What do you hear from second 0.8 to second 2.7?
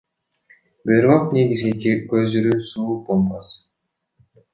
Бирок негизги көзүрү–